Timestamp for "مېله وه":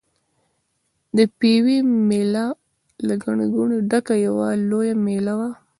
5.05-5.49